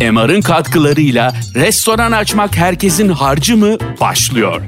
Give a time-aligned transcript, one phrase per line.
[0.00, 4.62] MR'ın katkılarıyla restoran açmak herkesin harcı mı başlıyor.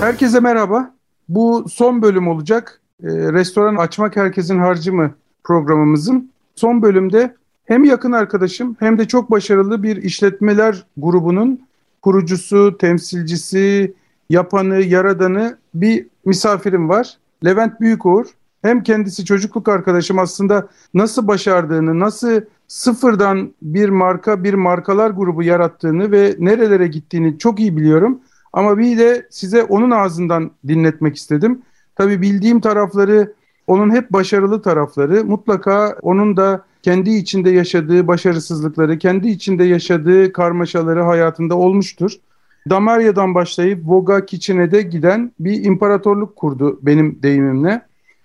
[0.00, 0.94] Herkese merhaba.
[1.28, 2.80] Bu son bölüm olacak.
[3.02, 5.14] Ee, restoran açmak herkesin harcı mı
[5.44, 6.30] programımızın.
[6.54, 7.34] Son bölümde
[7.70, 11.60] hem yakın arkadaşım hem de çok başarılı bir işletmeler grubunun
[12.02, 13.94] kurucusu, temsilcisi,
[14.30, 17.18] yapanı, yaradanı bir misafirim var.
[17.44, 18.26] Levent Büyükuğur.
[18.62, 26.12] Hem kendisi çocukluk arkadaşım aslında nasıl başardığını, nasıl sıfırdan bir marka, bir markalar grubu yarattığını
[26.12, 28.20] ve nerelere gittiğini çok iyi biliyorum.
[28.52, 31.62] Ama bir de size onun ağzından dinletmek istedim.
[31.96, 33.32] Tabii bildiğim tarafları,
[33.66, 35.24] onun hep başarılı tarafları.
[35.24, 42.12] Mutlaka onun da kendi içinde yaşadığı başarısızlıkları, kendi içinde yaşadığı karmaşaları hayatında olmuştur.
[42.70, 47.82] Damarya'dan başlayıp Voga Kitchen'e giden bir imparatorluk kurdu benim deyimimle.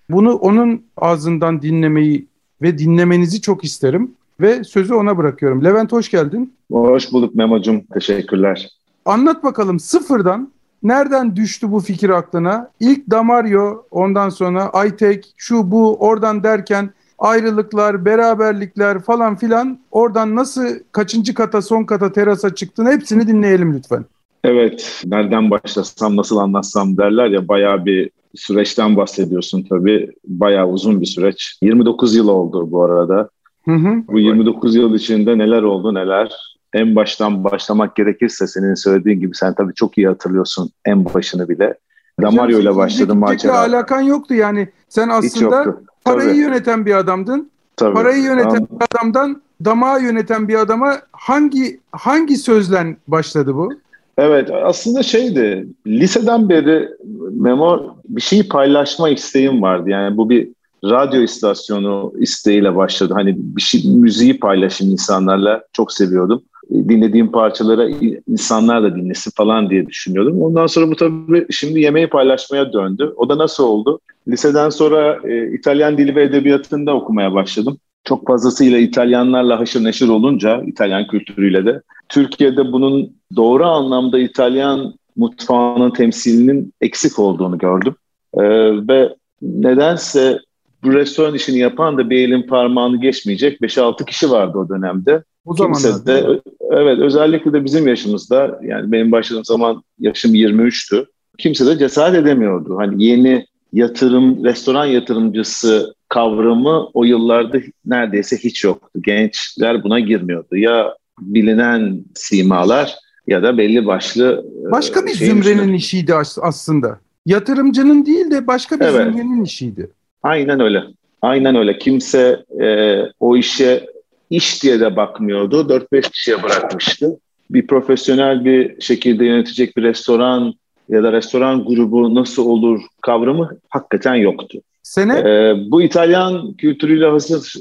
[0.10, 2.28] Bunu onun ağzından dinlemeyi
[2.62, 4.12] ve dinlemenizi çok isterim
[4.42, 5.64] ve sözü ona bırakıyorum.
[5.64, 6.54] Levent hoş geldin.
[6.72, 7.82] Hoş bulduk Memo'cum.
[7.94, 8.70] Teşekkürler.
[9.06, 10.52] Anlat bakalım sıfırdan
[10.84, 12.72] nereden düştü bu fikir aklına?
[12.80, 20.66] İlk Damario, ondan sonra Aytek, şu bu oradan derken ayrılıklar, beraberlikler falan filan oradan nasıl
[20.92, 24.06] kaçıncı kata, son kata, terasa çıktın hepsini dinleyelim lütfen.
[24.44, 30.12] Evet, nereden başlasam, nasıl anlatsam derler ya bayağı bir süreçten bahsediyorsun tabii.
[30.28, 31.58] Bayağı uzun bir süreç.
[31.62, 33.30] 29 yıl oldu bu arada.
[33.66, 34.04] Hı hı.
[34.08, 36.32] Bu 29 yıl içinde neler oldu neler.
[36.74, 41.76] En baştan başlamak gerekirse senin söylediğin gibi sen tabii çok iyi hatırlıyorsun en başını bile.
[42.22, 43.60] Damario ile başladım macera.
[43.60, 44.70] alakan yoktu yani.
[44.90, 46.38] Sen aslında parayı tabii.
[46.38, 47.50] yöneten bir adamdın.
[47.78, 47.94] Tabii.
[47.94, 48.68] Parayı yöneten Anladım.
[48.72, 53.70] bir adamdan damağı yöneten bir adama hangi hangi sözlen başladı bu?
[54.18, 56.90] Evet aslında şeydi liseden beri
[57.32, 59.90] Memo bir şeyi paylaşma isteğim vardı.
[59.90, 60.50] Yani bu bir
[60.84, 63.14] radyo istasyonu isteğiyle başladı.
[63.14, 66.44] Hani bir şey müziği paylaşım insanlarla çok seviyordum.
[66.72, 67.90] Dinlediğim parçalara
[68.28, 70.42] insanlar da dinlesin falan diye düşünüyordum.
[70.42, 73.14] Ondan sonra bu tabii şimdi yemeği paylaşmaya döndü.
[73.16, 74.00] O da nasıl oldu?
[74.28, 77.78] Liseden sonra e, İtalyan dili ve edebiyatında okumaya başladım.
[78.04, 85.92] Çok fazlasıyla İtalyanlarla haşır neşir olunca, İtalyan kültürüyle de, Türkiye'de bunun doğru anlamda İtalyan mutfağının
[85.92, 87.96] temsilinin eksik olduğunu gördüm.
[88.38, 88.44] Ee,
[88.88, 90.40] ve nedense
[90.84, 95.24] bu restoran işini yapan da bir elin parmağını geçmeyecek 5-6 kişi vardı o dönemde.
[95.46, 96.26] O Kimse de,
[96.72, 101.06] evet özellikle de bizim yaşımızda yani benim başladığım zaman yaşım 23'tü.
[101.38, 102.78] Kimse de cesaret edemiyordu.
[102.78, 109.00] Hani yeni yatırım, restoran yatırımcısı kavramı o yıllarda neredeyse hiç yoktu.
[109.02, 110.56] Gençler buna girmiyordu.
[110.58, 112.96] Ya bilinen simalar
[113.28, 115.76] ya da belli başlı e, başka bir zümrenin içinde.
[115.76, 117.00] işiydi aslında.
[117.26, 118.94] Yatırımcının değil de başka bir evet.
[118.94, 119.90] zümrenin işiydi.
[120.24, 120.84] Aynen öyle.
[121.22, 121.78] Aynen öyle.
[121.78, 123.88] Kimse e, o işe
[124.30, 125.62] iş diye de bakmıyordu.
[125.92, 127.20] 4-5 kişiye bırakmıştı.
[127.50, 130.54] Bir profesyonel bir şekilde yönetecek bir restoran
[130.90, 134.62] ya da restoran grubu nasıl olur kavramı hakikaten yoktu.
[134.84, 135.20] Sene?
[135.20, 137.54] Ee, bu İtalyan kültürüyle hazır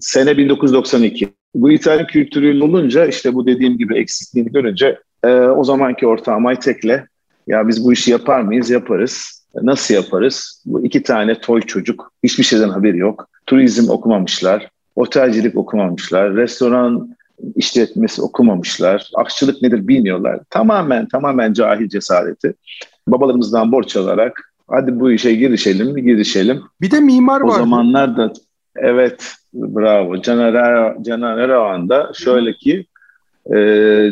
[0.00, 1.28] sene 1992.
[1.54, 7.04] Bu İtalyan kültürüyle olunca işte bu dediğim gibi eksikliğini görünce e, o zamanki ortağım Aytek'le
[7.46, 8.70] ya biz bu işi yapar mıyız?
[8.70, 9.44] Yaparız.
[9.62, 10.62] Nasıl yaparız?
[10.66, 12.12] Bu iki tane toy çocuk.
[12.22, 13.28] Hiçbir şeyden haberi yok.
[13.46, 14.68] Turizm okumamışlar.
[14.98, 16.34] Otelcilik okumamışlar.
[16.34, 17.16] Restoran
[17.56, 19.10] işletmesi okumamışlar.
[19.14, 20.40] Aşçılık nedir bilmiyorlar.
[20.50, 22.54] Tamamen tamamen cahil cesareti.
[23.08, 26.62] Babalarımızdan borç alarak hadi bu işe girişelim girişelim.
[26.80, 27.48] Bir de mimar var.
[27.48, 28.32] O zamanlar da
[28.76, 32.86] evet bravo Caner, Caner Eravan da şöyle ki
[33.46, 33.56] e,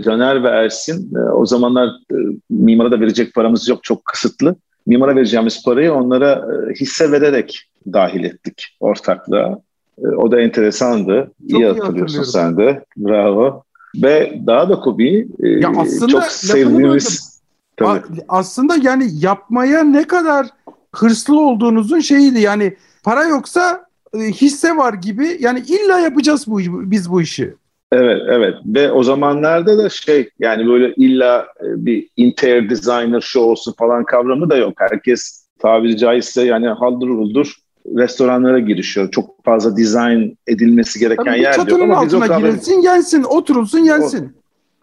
[0.04, 2.16] Caner ve Ersin e, o zamanlar e,
[2.50, 4.56] mimara da verecek paramız yok çok kısıtlı.
[4.86, 9.65] Mimara vereceğimiz parayı onlara e, hisse vererek dahil ettik ortaklığa.
[9.98, 11.32] E, o da enteresandı.
[11.50, 12.84] Çok iyi, iyi hatırlıyorsun sen de.
[12.96, 13.62] Bravo.
[14.02, 17.36] Ve daha da komiği e, ya aslında çok sevdiğimiz...
[17.76, 18.00] Tabii.
[18.28, 20.46] Aslında yani yapmaya ne kadar
[20.94, 22.40] hırslı olduğunuzun şeyiydi.
[22.40, 25.36] Yani para yoksa e, hisse var gibi.
[25.40, 26.58] Yani illa yapacağız bu
[26.90, 27.54] biz bu işi.
[27.92, 28.54] Evet, evet.
[28.66, 34.50] Ve o zamanlarda da şey yani böyle illa bir interior designer şu olsun falan kavramı
[34.50, 34.72] da yok.
[34.76, 37.56] Herkes tabiri caizse yani haldır huldur
[37.96, 39.10] restoranlara girişiyor.
[39.10, 41.80] Çok fazla dizayn edilmesi gereken Tabii yer diyor.
[41.80, 42.42] Ama altına kavram...
[42.42, 44.24] girilsin, yensin, oturulsun, yensin.
[44.24, 44.28] O,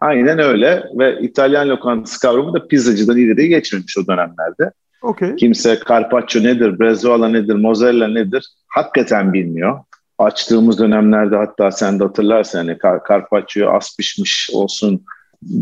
[0.00, 4.70] aynen öyle ve İtalyan lokantası kavramı da pizzacıdan ileriye geçmemiş o dönemlerde.
[5.02, 5.36] Okay.
[5.36, 9.78] Kimse carpaccio nedir, brezuola nedir, mozzarella nedir hakikaten bilmiyor.
[10.18, 15.04] Açtığımız dönemlerde hatta sen de hatırlarsın hani car carpaccio az pişmiş olsun,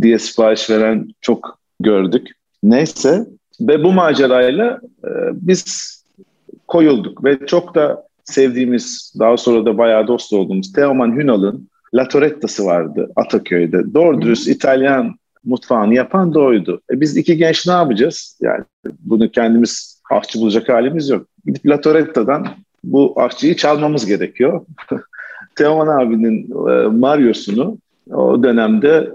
[0.00, 2.28] diye sipariş veren çok gördük.
[2.62, 3.26] Neyse
[3.60, 6.01] ve bu macerayla e, biz
[6.72, 12.64] koyulduk ve çok da sevdiğimiz, daha sonra da bayağı dost olduğumuz Teoman Hünal'ın La Toretta'sı
[12.66, 13.94] vardı Ataköy'de.
[13.94, 15.14] Doğru dürüst İtalyan
[15.44, 16.80] mutfağını yapan da oydu.
[16.90, 18.38] E biz iki genç ne yapacağız?
[18.40, 18.64] Yani
[19.00, 21.26] bunu kendimiz aşçı bulacak halimiz yok.
[21.46, 22.46] Gidip La Toretta'dan
[22.84, 24.66] bu aşçıyı çalmamız gerekiyor.
[25.56, 27.78] Teoman abinin e, Mario'sunu
[28.10, 29.10] o dönemde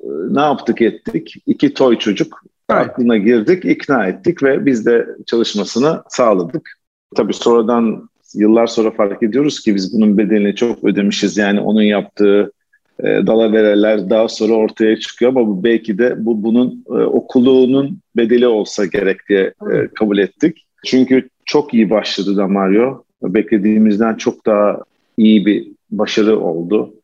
[0.00, 1.34] e, ne yaptık ettik?
[1.46, 6.85] İki toy çocuk aklına girdik, ikna ettik ve biz de çalışmasını sağladık.
[7.16, 11.36] Tabii sonradan yıllar sonra fark ediyoruz ki biz bunun bedelini çok ödemişiz.
[11.36, 12.52] Yani onun yaptığı
[13.00, 18.46] e, dalavereler daha sonra ortaya çıkıyor ama bu belki de bu bunun e, okuluğunun bedeli
[18.46, 20.66] olsa gerek diye e, kabul ettik.
[20.84, 23.02] Çünkü çok iyi başladı da Mario.
[23.22, 24.78] Beklediğimizden çok daha
[25.16, 26.94] iyi bir başarı oldu.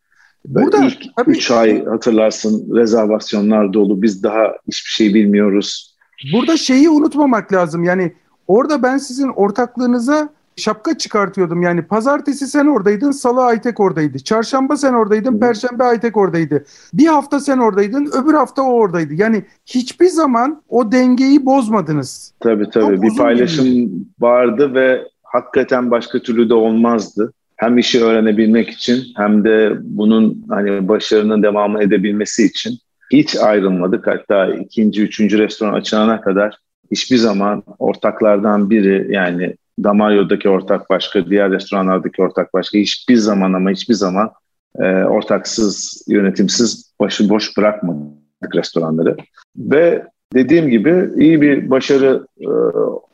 [0.46, 4.02] Burada ilk 3 ay hatırlarsın rezervasyonlar dolu.
[4.02, 5.96] Biz daha hiçbir şey bilmiyoruz.
[6.32, 7.84] Burada şeyi unutmamak lazım.
[7.84, 8.12] Yani
[8.46, 11.62] orada ben sizin ortaklığınıza şapka çıkartıyordum.
[11.62, 14.18] Yani pazartesi sen oradaydın, salı Aytek oradaydı.
[14.18, 16.64] Çarşamba sen oradaydın, perşembe Aytek oradaydı.
[16.94, 19.14] Bir hafta sen oradaydın, öbür hafta o oradaydı.
[19.14, 22.34] Yani hiçbir zaman o dengeyi bozmadınız.
[22.40, 22.96] Tabii tabii.
[22.96, 23.90] Çok bir paylaşım gibi.
[24.20, 27.32] vardı ve hakikaten başka türlü de olmazdı.
[27.56, 32.78] Hem işi öğrenebilmek için hem de bunun hani başarının devamı edebilmesi için
[33.12, 34.06] hiç ayrılmadık.
[34.06, 36.58] Hatta ikinci, üçüncü restoran açılana kadar
[36.92, 39.54] hiçbir zaman ortaklardan biri yani
[39.84, 44.30] Damario'daki ortak başka, diğer restoranlardaki ortak başka hiçbir zaman ama hiçbir zaman
[44.78, 49.16] e, ortaksız, yönetimsiz, başıboş bırakmadık restoranları.
[49.56, 52.48] Ve dediğim gibi iyi bir başarı e,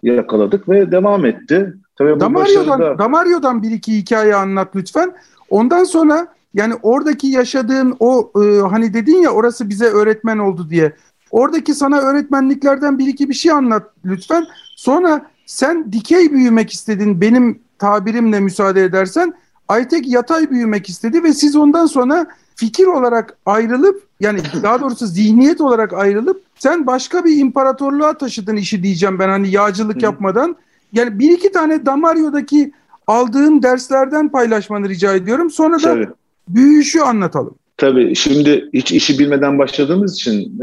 [0.03, 1.75] yakaladık ve devam etti.
[1.97, 2.99] Tabii Damario'dan, başarıda...
[2.99, 5.13] Damario'dan bir iki hikaye anlat lütfen.
[5.51, 10.93] Ondan sonra yani oradaki yaşadığın o e, hani dedin ya orası bize öğretmen oldu diye.
[11.31, 14.45] Oradaki sana öğretmenliklerden bir iki bir şey anlat lütfen.
[14.77, 19.35] Sonra sen dikey büyümek istedin benim tabirimle müsaade edersen.
[19.69, 22.27] Aytek yatay büyümek istedi ve siz ondan sonra
[22.57, 28.83] fikir olarak ayrılıp yani daha doğrusu zihniyet olarak ayrılıp sen başka bir imparatorluğa taşıdın işi
[28.83, 30.57] diyeceğim ben hani yağcılık yapmadan.
[30.93, 32.73] Yani bir iki tane Damario'daki
[33.07, 35.51] aldığın derslerden paylaşmanı rica ediyorum.
[35.51, 36.09] Sonra da Tabii.
[36.49, 37.55] büyüyüşü anlatalım.
[37.77, 40.61] Tabii şimdi hiç işi bilmeden başladığımız için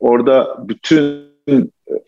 [0.00, 1.30] orada bütün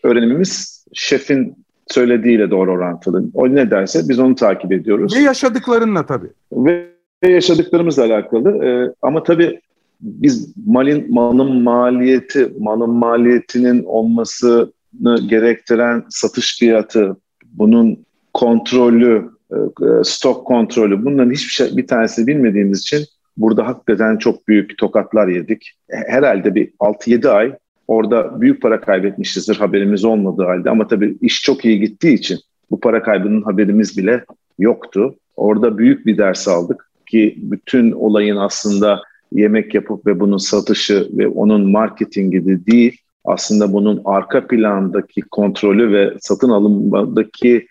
[0.03, 3.23] öğrenimimiz şefin söylediğiyle doğru orantılı.
[3.33, 5.15] O ne derse biz onu takip ediyoruz.
[5.15, 6.29] Ve yaşadıklarınla tabii.
[6.51, 6.89] Ve
[7.23, 8.65] yaşadıklarımızla alakalı.
[8.65, 9.59] Ee, ama tabii
[10.01, 17.17] biz malin malın maliyeti, malın maliyetinin olmasını gerektiren satış fiyatı,
[17.53, 19.55] bunun kontrolü, e,
[19.85, 23.05] e, stok kontrolü bunların hiçbir şey bir tanesi bilmediğimiz için
[23.37, 25.71] burada hakikaten çok büyük tokatlar yedik.
[25.89, 27.53] Herhalde bir 6-7 ay
[27.87, 32.39] orada büyük para kaybetmişizdir haberimiz olmadığı halde ama tabii iş çok iyi gittiği için
[32.71, 34.25] bu para kaybının haberimiz bile
[34.59, 35.15] yoktu.
[35.35, 39.01] Orada büyük bir ders aldık ki bütün olayın aslında
[39.31, 45.91] yemek yapıp ve bunun satışı ve onun marketingi de değil aslında bunun arka plandaki kontrolü
[45.91, 47.67] ve satın alımdaki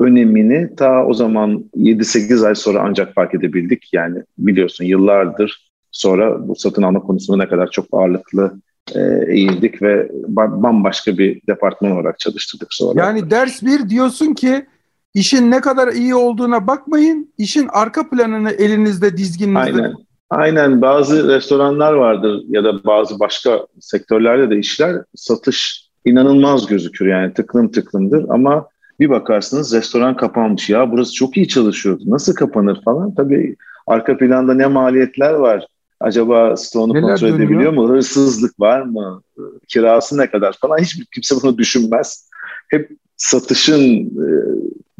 [0.00, 3.88] önemini ta o zaman 7-8 ay sonra ancak fark edebildik.
[3.92, 8.60] Yani biliyorsun yıllardır sonra bu satın alma konusunda ne kadar çok ağırlıklı
[8.94, 13.04] e, eğildik ve bambaşka bir departman olarak çalıştırdık sonra.
[13.04, 14.66] Yani ders bir diyorsun ki
[15.14, 19.58] işin ne kadar iyi olduğuna bakmayın, işin arka planını elinizde dizginizde.
[19.58, 19.94] Aynen.
[20.30, 27.32] Aynen bazı restoranlar vardır ya da bazı başka sektörlerde de işler satış inanılmaz gözükür yani
[27.32, 28.68] tıklım tıklımdır ama
[29.00, 34.54] bir bakarsınız restoran kapanmış ya burası çok iyi çalışıyordu nasıl kapanır falan tabii arka planda
[34.54, 35.66] ne maliyetler var
[36.06, 37.38] Acaba stoğunu Neler kontrol dönüyor?
[37.38, 37.88] edebiliyor mu?
[37.88, 39.22] Hırsızlık var mı?
[39.68, 40.78] Kirası ne kadar falan.
[40.78, 42.30] Hiçbir kimse bunu düşünmez.
[42.68, 44.26] Hep satışın e,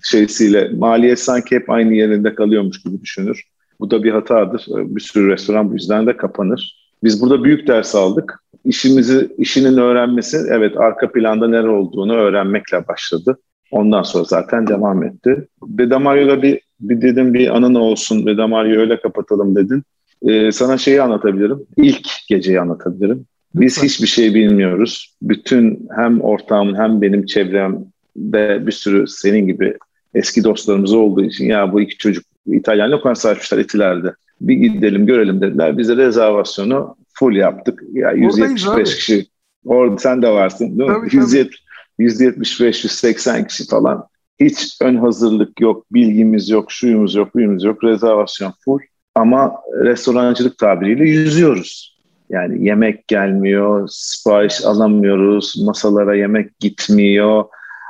[0.03, 3.45] şeysiyle maliyet sanki hep aynı yerinde kalıyormuş gibi düşünür.
[3.81, 4.67] Bu da bir hatadır.
[4.69, 6.91] Bir sürü restoran bu yüzden de kapanır.
[7.05, 8.43] Biz burada büyük ders aldık.
[8.65, 13.39] İşimizi, işinin öğrenmesi, evet arka planda neler olduğunu öğrenmekle başladı.
[13.71, 15.49] Ondan sonra zaten devam etti.
[15.67, 19.83] Bedamario'da bir, bir dedim bir anın olsun, Bedamario'yu öyle kapatalım dedin.
[20.23, 21.59] Ee, sana şeyi anlatabilirim.
[21.77, 23.27] İlk geceyi anlatabilirim.
[23.55, 25.15] Biz hiçbir şey bilmiyoruz.
[25.23, 29.77] Bütün hem ortağımın hem benim çevremde bir sürü senin gibi
[30.15, 34.15] eski dostlarımız olduğu için ya bu iki çocuk İtalyan lokantası açmışlar Etiler'de.
[34.41, 35.79] Bir gidelim görelim dediler.
[35.79, 37.83] Biz de rezervasyonu full yaptık.
[37.93, 39.27] Ya 175 kişi.
[39.65, 40.97] Orada sen de varsın değil mi?
[40.97, 41.63] Tabii, 170,
[41.99, 44.07] 175 180 kişi falan.
[44.41, 47.85] Hiç ön hazırlık yok, bilgimiz yok, şuyumuz yok, buyumuz yok.
[47.85, 48.79] Rezervasyon full
[49.17, 51.97] ama restorancılık tabiriyle yüzüyoruz.
[52.31, 57.45] Yani yemek gelmiyor, sipariş alamıyoruz, masalara yemek gitmiyor,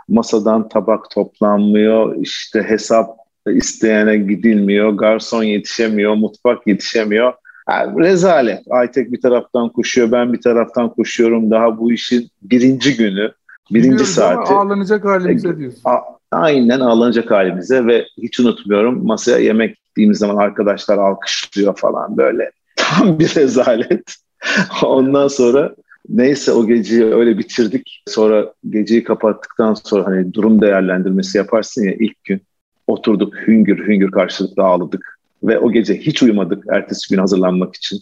[0.08, 3.16] masadan tabak toplanmıyor, işte hesap
[3.46, 7.32] isteyene gidilmiyor, garson yetişemiyor, mutfak yetişemiyor.
[7.70, 8.60] Yani rezalet.
[8.70, 11.50] Aytek bir taraftan koşuyor, ben bir taraftan koşuyorum.
[11.50, 13.32] Daha bu işin birinci günü,
[13.70, 14.52] birinci Biliyoruz saati.
[14.52, 15.80] Ama ağlanacak halimize e, diyorsun.
[15.84, 22.50] A- aynen ağlanacak halimize ve hiç unutmuyorum masaya yemek gittiğimiz zaman arkadaşlar alkışlıyor falan böyle.
[22.76, 24.14] Tam bir rezalet.
[24.82, 25.74] Ondan sonra
[26.08, 28.02] neyse o geceyi öyle bitirdik.
[28.06, 32.42] Sonra geceyi kapattıktan sonra hani durum değerlendirmesi yaparsın ya ilk gün
[32.86, 35.18] oturduk hüngür hüngür karşılıklı ağladık.
[35.42, 38.00] Ve o gece hiç uyumadık ertesi gün hazırlanmak için.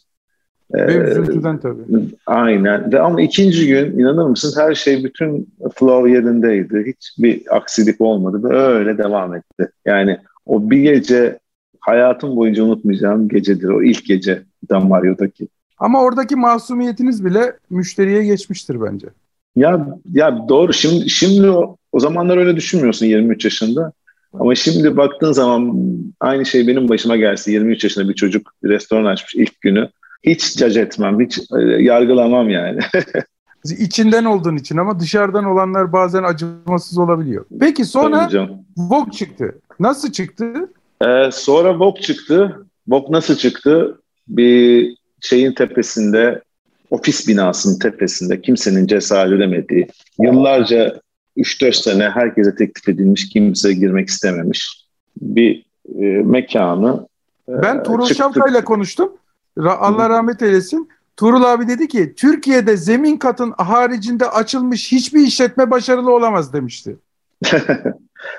[0.75, 1.83] Ve üzüntüden tabii.
[2.27, 2.93] Aynen.
[2.93, 6.85] Ve ama ikinci gün inanır mısın her şey bütün flow yerindeydi.
[6.87, 9.71] Hiçbir aksilik olmadı ve öyle devam etti.
[9.87, 11.39] Yani o bir gece
[11.81, 13.69] hayatım boyunca unutmayacağım gecedir.
[13.69, 15.49] O ilk gece Damario'daki.
[15.79, 19.07] Ama oradaki masumiyetiniz bile müşteriye geçmiştir bence.
[19.57, 20.73] Ya ya doğru.
[20.73, 23.93] Şimdi şimdi o, o zamanlar öyle düşünmüyorsun 23 yaşında.
[24.33, 25.75] Ama şimdi baktığın zaman
[26.21, 29.89] aynı şey benim başıma gelse 23 yaşında bir çocuk bir restoran açmış ilk günü.
[30.27, 32.81] Hiç cac etmem, hiç e, yargılamam yani.
[33.79, 37.45] İçinden olduğun için ama dışarıdan olanlar bazen acımasız olabiliyor.
[37.61, 38.29] Peki sonra
[38.77, 39.59] Vogue çıktı.
[39.81, 40.69] Nasıl çıktı?
[41.03, 42.67] Ee, sonra Vogue çıktı.
[42.89, 44.01] Vogue nasıl çıktı?
[44.29, 46.43] Bir şeyin tepesinde,
[46.91, 49.89] ofis binasının tepesinde kimsenin cesaret edemediği,
[50.23, 51.01] yıllarca
[51.37, 54.87] 3-4 sene herkese teklif edilmiş, kimse girmek istememiş
[55.21, 55.65] bir
[55.99, 57.07] e, mekanı.
[57.49, 59.13] E, ben Şapka ile konuştum.
[59.61, 60.89] Allah rahmet eylesin.
[61.17, 66.97] Tuğrul abi dedi ki Türkiye'de zemin katın haricinde açılmış hiçbir işletme başarılı olamaz demişti.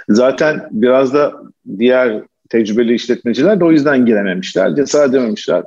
[0.10, 1.34] Zaten biraz da
[1.79, 5.63] diğer tecrübeli işletmeciler de o yüzden girememişler, cesaret edememişler.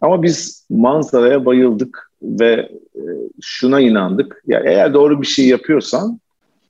[0.00, 2.52] Ama biz manzaraya bayıldık ve
[2.94, 3.02] e,
[3.40, 4.42] şuna inandık.
[4.46, 6.20] Ya eğer doğru bir şey yapıyorsan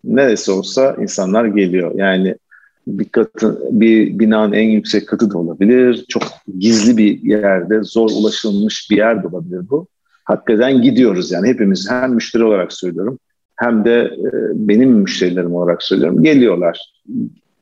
[0.05, 1.93] neresi olsa insanlar geliyor.
[1.95, 2.37] Yani
[2.87, 6.05] bir katı, bir binanın en yüksek katı da olabilir.
[6.09, 6.23] Çok
[6.59, 9.87] gizli bir yerde, zor ulaşılmış bir yer de olabilir bu.
[10.25, 13.19] Hakikaten gidiyoruz yani hepimiz hem müşteri olarak söylüyorum
[13.61, 16.23] hem de e, benim müşterilerim olarak söylüyorum.
[16.23, 16.93] Geliyorlar.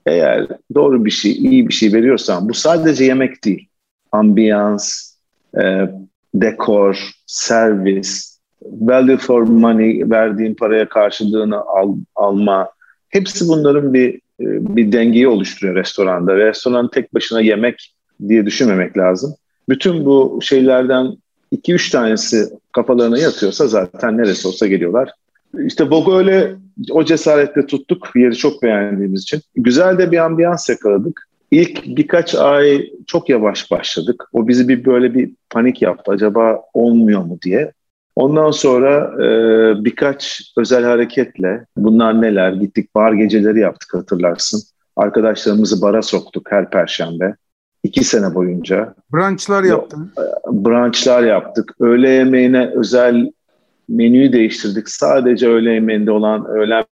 [0.07, 3.69] Eğer doğru bir şey, iyi bir şey veriyorsan bu sadece yemek değil.
[4.13, 5.15] Ambiyans,
[5.61, 5.91] e,
[6.35, 12.71] dekor, servis, value for money verdiğin paraya karşılığını al, alma.
[13.09, 16.37] Hepsi bunların bir bir dengeyi oluşturuyor restoranda.
[16.37, 17.95] Restoran tek başına yemek
[18.29, 19.35] diye düşünmemek lazım.
[19.69, 21.17] Bütün bu şeylerden
[21.51, 25.11] iki üç tanesi kafalarına yatıyorsa zaten neresi olsa geliyorlar.
[25.67, 26.55] İşte Vogue öyle
[26.91, 28.09] o cesaretle tuttuk.
[28.17, 29.41] Yeri çok beğendiğimiz için.
[29.55, 31.29] Güzel de bir ambiyans yakaladık.
[31.51, 34.25] İlk birkaç ay çok yavaş başladık.
[34.33, 36.13] O bizi bir böyle bir panik yaptı.
[36.13, 37.73] Acaba olmuyor mu diye.
[38.19, 39.29] Ondan sonra e,
[39.85, 44.63] birkaç özel hareketle bunlar neler gittik bar geceleri yaptık hatırlarsın.
[44.97, 47.37] Arkadaşlarımızı bara soktuk her perşembe.
[47.83, 48.95] iki sene boyunca.
[49.13, 50.13] Brunchlar yaptın.
[50.47, 51.73] Brunchlar yaptık.
[51.81, 53.33] Öğle yemeğine özel
[53.89, 54.89] menüyü değiştirdik.
[54.89, 56.85] Sadece öğle yemeğinde olan öğlen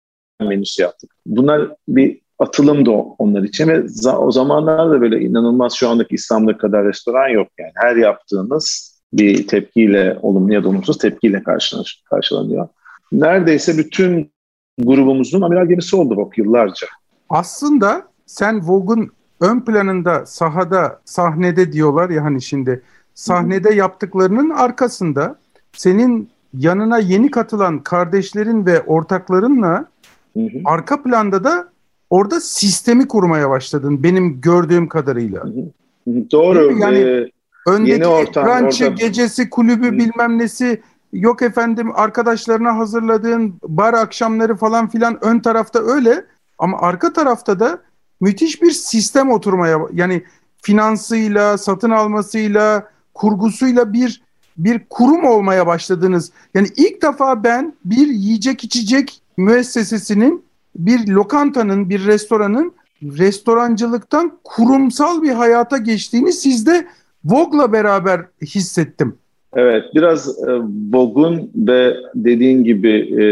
[0.41, 1.11] menüsü yaptık.
[1.25, 6.85] Bunlar bir atılım da onlar için ve o zamanlarda böyle inanılmaz şu andaki İstanbul'da kadar
[6.85, 7.71] restoran yok yani.
[7.75, 11.43] Her yaptığınız bir tepkiyle, olumlu ya da olumsuz tepkiyle
[12.09, 12.67] karşılanıyor.
[13.11, 14.31] Neredeyse bütün
[14.77, 16.87] grubumuzun amiral gemisi oldu Vogue yıllarca.
[17.29, 22.81] Aslında sen Vogue'un ön planında, sahada, sahnede diyorlar ya hani şimdi
[23.13, 25.35] sahnede yaptıklarının arkasında
[25.73, 29.85] senin yanına yeni katılan kardeşlerin ve ortaklarınla
[30.33, 30.61] Hı-hı.
[30.65, 31.67] arka planda da
[32.09, 35.43] orada sistemi kurmaya başladın benim gördüğüm kadarıyla.
[35.43, 36.31] Hı-hı.
[36.31, 36.79] Doğru.
[36.79, 37.29] Yani ee,
[37.65, 38.87] Öndeki Yeni ortam, orada...
[38.87, 40.81] gecesi, kulübü bilmem nesi
[41.13, 46.25] yok efendim arkadaşlarına hazırladığın bar akşamları falan filan ön tarafta öyle
[46.57, 47.81] ama arka tarafta da
[48.21, 50.23] müthiş bir sistem oturmaya yani
[50.61, 54.25] finansıyla, satın almasıyla, kurgusuyla bir
[54.57, 56.31] bir kurum olmaya başladınız.
[56.53, 60.45] Yani ilk defa ben bir yiyecek içecek müessesesinin,
[60.75, 66.87] bir lokantanın, bir restoranın restorancılıktan kurumsal bir hayata geçtiğini sizde
[67.25, 69.17] Vogue'la beraber hissettim.
[69.55, 70.51] Evet, biraz e,
[70.93, 73.25] Vogue'un ve dediğin gibi e,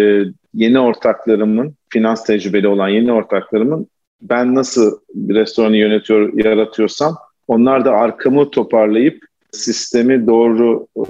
[0.54, 3.88] yeni ortaklarımın, finans tecrübeli olan yeni ortaklarımın
[4.22, 7.16] ben nasıl bir restoranı yönetiyor, yaratıyorsam
[7.48, 11.02] onlar da arkamı toparlayıp sistemi doğru e,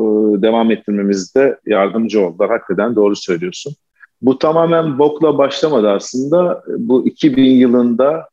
[0.41, 2.49] devam ettirmemizde yardımcı oldular.
[2.49, 3.75] Hakikaten doğru söylüyorsun.
[4.21, 6.63] Bu tamamen Vogue'la başlamadı aslında.
[6.67, 8.27] Bu 2000 yılında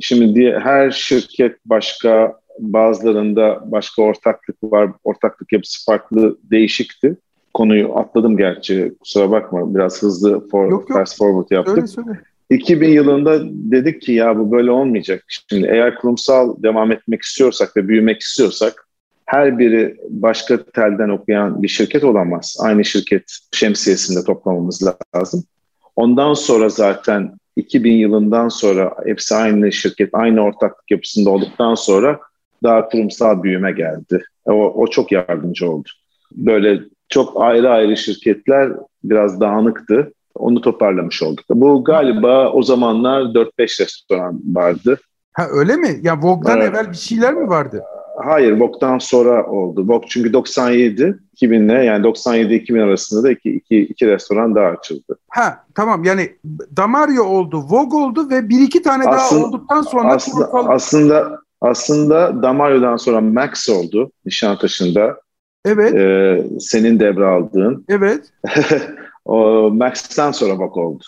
[0.00, 4.90] şimdi diye her şirket başka bazılarında başka ortaklık var.
[5.04, 7.16] Ortaklık yapısı farklı, değişikti.
[7.54, 8.92] Konuyu atladım gerçi.
[9.00, 9.74] Kusura bakma.
[9.74, 10.98] Biraz hızlı for, yok, yok.
[10.98, 11.74] fast forward yaptık.
[11.74, 12.20] Söyle, söyle.
[12.50, 15.24] 2000 yılında dedik ki ya bu böyle olmayacak.
[15.28, 18.88] Şimdi eğer kurumsal devam etmek istiyorsak ve büyümek istiyorsak
[19.26, 22.56] her biri başka telden okuyan bir şirket olamaz.
[22.60, 24.82] Aynı şirket şemsiyesinde toplamamız
[25.16, 25.44] lazım.
[25.96, 32.20] Ondan sonra zaten 2000 yılından sonra hepsi aynı şirket, aynı ortaklık yapısında olduktan sonra
[32.62, 34.24] daha kurumsal büyüme geldi.
[34.44, 35.88] O, o çok yardımcı oldu.
[36.32, 38.72] Böyle çok ayrı ayrı şirketler
[39.04, 40.12] biraz dağınıktı.
[40.34, 41.44] Onu toparlamış olduk.
[41.50, 44.98] Bu galiba o zamanlar 4-5 restoran vardı.
[45.32, 45.98] Ha öyle mi?
[46.02, 46.70] Ya Vogue'dan evet.
[46.70, 47.82] evvel bir şeyler mi vardı?
[48.24, 49.84] Hayır, Vogue'dan sonra oldu.
[49.88, 55.18] Vogue çünkü 97 2000'le yani 97-2000 arasında da iki, iki, iki restoran daha açıldı.
[55.28, 56.36] Ha tamam yani
[56.76, 60.74] Damario oldu, Vogue oldu ve bir iki tane aslında, daha olduktan sonra aslında, kurumsal...
[60.74, 65.20] aslında aslında Damario'dan sonra Max oldu Nişantaşı'nda.
[65.64, 65.94] Evet.
[65.94, 67.84] Ee, senin devraldığın.
[67.88, 68.24] Evet.
[69.24, 71.04] o Max'ten sonra Vogue oldu.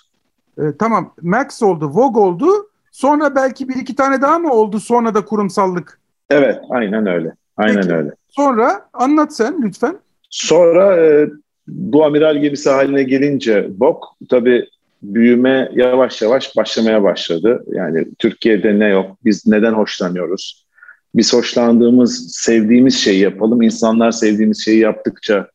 [0.59, 2.47] Ee, tamam Max oldu, Vogue oldu.
[2.93, 6.01] Sonra belki bir iki tane daha mı oldu sonra da kurumsallık?
[6.31, 7.33] Evet, aynen öyle.
[7.57, 7.95] Aynen Peki.
[7.95, 8.11] öyle.
[8.29, 9.99] Sonra anlat sen lütfen.
[10.31, 11.31] Sonra e,
[11.69, 14.69] bu amiral gemisi haline gelince BOK tabii
[15.03, 17.65] büyüme yavaş yavaş başlamaya başladı.
[17.73, 20.67] Yani Türkiye'de ne yok, biz neden hoşlanıyoruz?
[21.15, 23.63] Biz hoşlandığımız, sevdiğimiz şeyi yapalım.
[23.63, 25.49] İnsanlar sevdiğimiz şeyi yaptıkça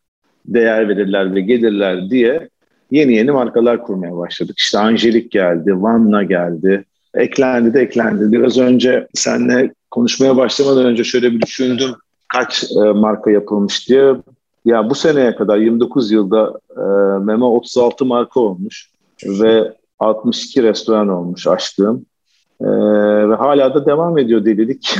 [0.45, 2.49] değer verirler ve gelirler diye
[2.91, 4.55] yeni yeni markalar kurmaya başladık.
[4.57, 8.31] İşte Angelik geldi, Vanna geldi, eklendi de eklendi.
[8.31, 11.91] Biraz önce seninle konuşmaya başlamadan önce şöyle bir düşündüm
[12.33, 14.15] kaç e, marka yapılmış diye.
[14.65, 16.81] Ya bu seneye kadar 29 yılda e,
[17.25, 22.05] Memo 36 marka olmuş ve 62 restoran olmuş açtığım.
[22.61, 22.65] E,
[23.29, 24.85] ve hala da devam ediyor delilik.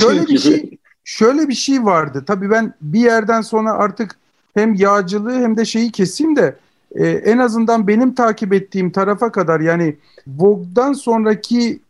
[0.00, 2.24] şöyle bir şey şöyle bir şey vardı.
[2.26, 4.16] Tabii ben bir yerden sonra artık
[4.54, 6.56] hem yağcılığı hem de şeyi keseyim de
[6.94, 9.96] e, en azından benim takip ettiğim tarafa kadar yani
[10.26, 11.80] Vogue'dan sonrakileri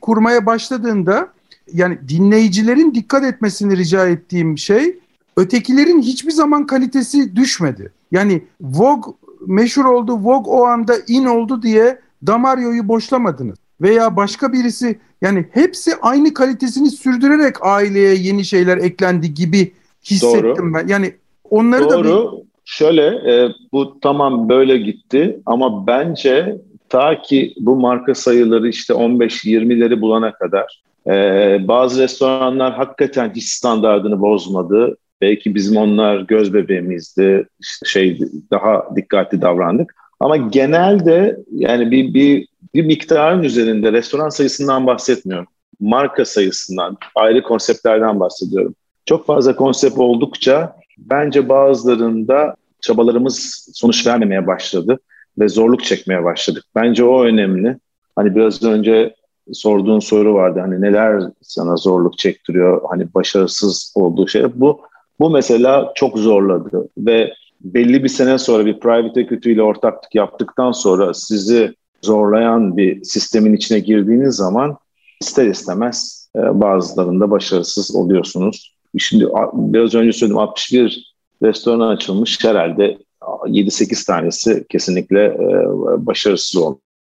[0.00, 1.28] kurmaya başladığında
[1.72, 4.98] yani dinleyicilerin dikkat etmesini rica ettiğim şey
[5.36, 7.92] ötekilerin hiçbir zaman kalitesi düşmedi.
[8.12, 9.14] Yani Vogue
[9.46, 13.58] meşhur oldu, Vogue o anda in oldu diye Damario'yu boşlamadınız.
[13.80, 19.72] Veya başka birisi yani hepsi aynı kalitesini sürdürerek aileye yeni şeyler eklendi gibi
[20.04, 20.74] hissettim Doğru.
[20.74, 20.88] ben.
[20.88, 21.12] Yani
[21.50, 22.04] onları Doğru.
[22.04, 22.44] da bir...
[22.64, 26.56] Şöyle e, bu tamam böyle gitti ama bence
[26.88, 34.20] ta ki bu marka sayıları işte 15-20'leri bulana kadar ee, bazı restoranlar hakikaten hiç standartını
[34.20, 34.96] bozmadı.
[35.20, 39.94] Belki bizim onlar göz bebeğimizdi, işte şey daha dikkatli davrandık.
[40.20, 45.46] Ama genelde yani bir, bir, bir miktarın üzerinde restoran sayısından bahsetmiyorum.
[45.80, 48.74] Marka sayısından, ayrı konseptlerden bahsediyorum.
[49.06, 54.98] Çok fazla konsept oldukça bence bazılarında çabalarımız sonuç vermemeye başladı
[55.38, 56.64] ve zorluk çekmeye başladık.
[56.74, 57.78] Bence o önemli.
[58.16, 59.14] Hani biraz önce
[59.52, 60.60] sorduğun soru vardı.
[60.60, 62.82] Hani neler sana zorluk çektiriyor?
[62.90, 64.44] Hani başarısız olduğu şey.
[64.54, 64.80] Bu
[65.20, 70.72] bu mesela çok zorladı ve belli bir sene sonra bir private equity ile ortaklık yaptıktan
[70.72, 74.76] sonra sizi zorlayan bir sistemin içine girdiğiniz zaman
[75.20, 78.74] ister istemez e, bazılarında başarısız oluyorsunuz.
[78.98, 85.66] Şimdi biraz önce söyledim 61 restoran açılmış herhalde 7-8 tanesi kesinlikle e,
[86.06, 86.62] başarısız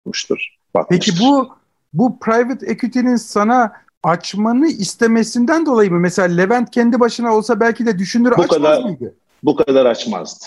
[0.06, 0.48] olmuştur.
[0.76, 1.13] Bakmıştır.
[1.13, 1.50] Peki bu
[1.94, 3.72] bu private equity'nin sana
[4.04, 6.00] açmanı istemesinden dolayı mı?
[6.00, 9.16] Mesela Levent kendi başına olsa belki de düşünür bu açmaz kadar, mıydı?
[9.44, 10.46] Bu kadar açmazdı.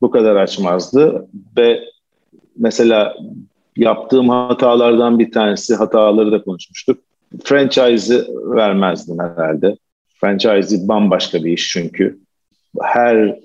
[0.00, 1.80] Bu kadar açmazdı ve
[2.56, 3.14] mesela
[3.76, 6.98] yaptığım hatalardan bir tanesi, hataları da konuşmuştuk.
[7.44, 9.76] Franchise'ı vermezdim herhalde.
[10.20, 12.18] Franchise bambaşka bir iş çünkü.
[12.82, 13.38] Her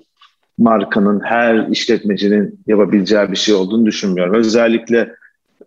[0.58, 4.34] markanın, her işletmecinin yapabileceği bir şey olduğunu düşünmüyorum.
[4.34, 5.14] Özellikle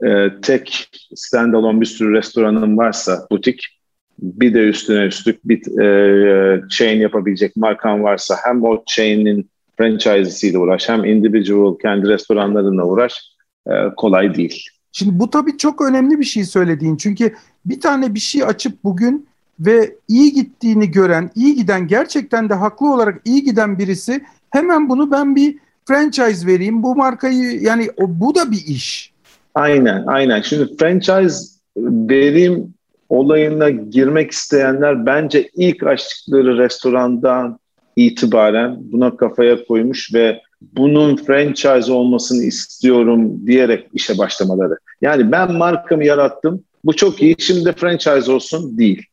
[0.05, 3.76] e, tek standalone bir sürü restoranın varsa butik
[4.19, 10.89] bir de üstüne üstlük bir e, chain yapabilecek markan varsa hem o chain'in franchisesiyle uğraş
[10.89, 13.21] hem individual kendi restoranlarına uğraş
[13.67, 14.65] e, kolay değil.
[14.91, 16.95] Şimdi bu tabii çok önemli bir şey söylediğin.
[16.95, 17.33] Çünkü
[17.65, 19.27] bir tane bir şey açıp bugün
[19.59, 25.11] ve iyi gittiğini gören, iyi giden gerçekten de haklı olarak iyi giden birisi hemen bunu
[25.11, 26.83] ben bir franchise vereyim.
[26.83, 29.13] Bu markayı yani o, bu da bir iş.
[29.55, 30.41] Aynen, aynen.
[30.41, 31.37] Şimdi franchise
[31.77, 32.73] verim
[33.09, 37.59] olayına girmek isteyenler bence ilk açtıkları restorandan
[37.95, 44.77] itibaren buna kafaya koymuş ve bunun franchise olmasını istiyorum diyerek işe başlamaları.
[45.01, 49.05] Yani ben markamı yarattım, bu çok iyi, şimdi franchise olsun değil.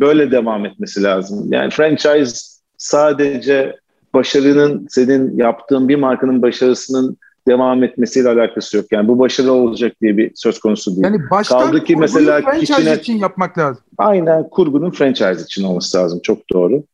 [0.00, 1.52] böyle devam etmesi lazım.
[1.52, 2.36] Yani franchise
[2.78, 3.76] sadece
[4.14, 7.16] başarının senin yaptığın bir markanın başarısının
[7.48, 8.86] devam etmesiyle alakası yok.
[8.90, 11.04] Yani bu başarı olacak diye bir söz konusu değil.
[11.04, 13.84] Yani baştan Kaldı ki mesela franchise kitchenette, için yapmak lazım.
[13.98, 16.20] Aynen kurgunun franchise için olması lazım.
[16.22, 16.84] Çok doğru.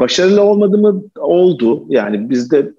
[0.00, 1.02] Başarılı olmadı mı?
[1.18, 1.84] Oldu.
[1.88, 2.72] Yani bizde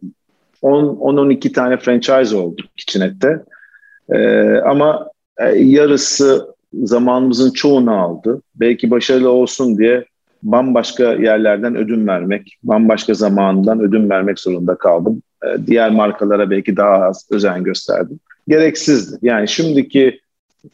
[0.63, 3.43] 10-12 tane franchise oldu kitchenette.
[4.09, 8.41] Ee, ama e, yarısı zamanımızın çoğunu aldı.
[8.55, 10.05] Belki başarılı olsun diye
[10.43, 15.21] bambaşka yerlerden ödün vermek, bambaşka zamanından ödün vermek zorunda kaldım.
[15.45, 18.19] Ee, diğer markalara belki daha az özen gösterdim.
[18.47, 19.17] Gereksizdi.
[19.21, 20.19] Yani şimdiki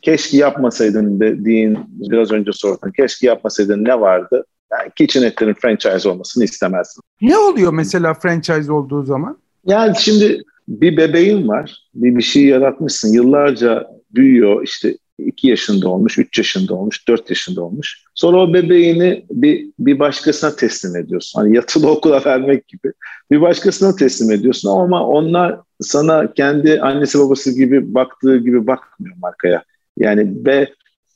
[0.02, 2.92] keşke yapmasaydın dediğin biraz önce sordun.
[2.92, 4.46] Keşke yapmasaydın ne vardı?
[4.72, 7.04] Yani KitchenAid'lerin franchise olmasını istemezdim.
[7.22, 9.38] Ne oluyor mesela franchise olduğu zaman?
[9.66, 11.88] Yani şimdi bir bebeğin var.
[11.96, 13.14] Bir, bir şey yaratmışsın.
[13.14, 14.64] Yıllarca büyüyor.
[14.64, 18.04] işte 2 yaşında olmuş, 3 yaşında olmuş, 4 yaşında olmuş.
[18.16, 21.42] Sonra o bebeğini bir, bir başkasına teslim ediyorsun.
[21.42, 22.94] Hani yatılı okula vermek gibi.
[23.32, 29.64] Bir başkasına teslim ediyorsun ama onlar sana kendi annesi babası gibi baktığı gibi bakmıyor markaya.
[29.98, 30.68] Yani be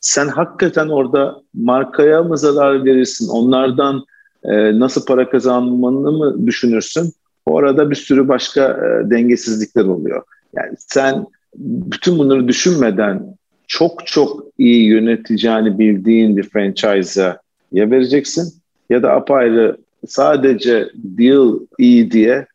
[0.01, 3.27] sen hakikaten orada markaya mı zarar verirsin?
[3.27, 4.05] Onlardan
[4.43, 7.13] e, nasıl para kazanmanı mı düşünürsün?
[7.45, 10.23] O arada bir sürü başka e, dengesizlikler oluyor.
[10.55, 13.35] Yani sen bütün bunları düşünmeden
[13.71, 17.39] çok çok iyi yöneteceğini bildiğin bir franchise'a
[17.71, 18.53] ya vereceksin
[18.89, 22.47] ya da apayrı sadece deal iyi diye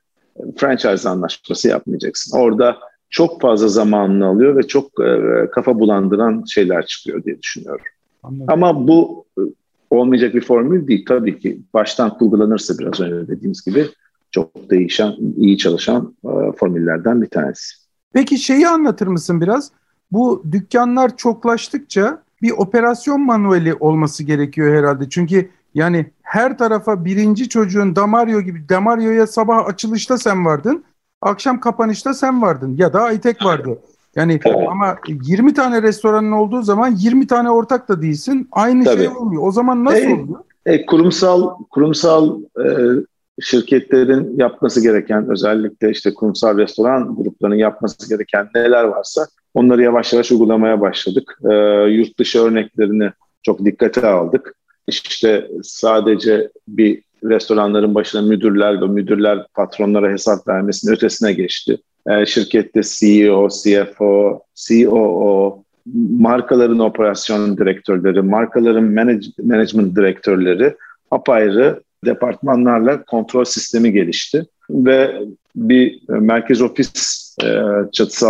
[0.57, 2.39] franchise anlaşması yapmayacaksın.
[2.39, 2.77] Orada
[3.11, 5.21] çok fazla zamanını alıyor ve çok e,
[5.53, 7.85] kafa bulandıran şeyler çıkıyor diye düşünüyorum.
[8.23, 8.47] Anladım.
[8.49, 9.43] Ama bu e,
[9.91, 11.05] olmayacak bir formül değil.
[11.09, 13.87] Tabii ki baştan kurgulanırsa biraz önce dediğimiz gibi
[14.31, 17.75] çok değişen, iyi çalışan e, formüllerden bir tanesi.
[18.13, 19.73] Peki şeyi anlatır mısın biraz?
[20.17, 25.09] Bu dükkanlar çoklaştıkça bir operasyon manueli olması gerekiyor herhalde.
[25.09, 30.85] Çünkü yani her tarafa birinci çocuğun Damario gibi Damario'ya sabah açılışta sen vardın.
[31.23, 33.79] Akşam kapanışta sen vardın ya da Aytek vardı.
[34.15, 38.49] Yani ama 20 tane restoranın olduğu zaman 20 tane ortak da değilsin.
[38.53, 39.05] Aynı şey Tabii.
[39.05, 39.43] şey olmuyor.
[39.47, 40.39] O zaman nasıl e, oluyor?
[40.67, 42.67] E, kurumsal kurumsal e,
[43.41, 50.33] şirketlerin yapması gereken özellikle işte kurumsal restoran gruplarının yapması gereken neler varsa onları yavaş yavaş
[50.33, 51.39] uygulamaya başladık.
[51.51, 51.55] E,
[51.91, 53.11] yurt dışı örneklerini
[53.43, 54.55] çok dikkate aldık.
[54.87, 61.79] İşte sadece bir restoranların başına müdürler ve müdürler patronlara hesap vermesinin ötesine geçti.
[62.07, 65.63] E, şirkette CEO, CFO, COO,
[66.11, 70.77] markaların operasyon direktörleri, markaların manage, management direktörleri
[71.11, 75.23] apayrı departmanlarla kontrol sistemi gelişti ve
[75.57, 77.47] bir merkez ofis e,
[77.93, 78.29] çatısı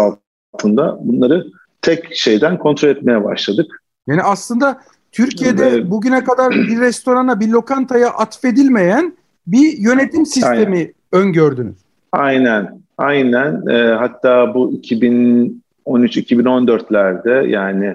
[0.57, 1.47] altında bunları
[1.83, 3.83] tek şeyden kontrol etmeye başladık.
[4.07, 4.81] Yani aslında
[5.13, 9.17] Türkiye'de ve, bugüne kadar bir restorana, bir lokantaya atfedilmeyen
[9.47, 10.93] bir yönetim sistemi aynen.
[11.13, 11.77] öngördünüz.
[12.13, 13.67] Aynen, aynen.
[13.67, 17.95] E, hatta bu 2013-2014'lerde yani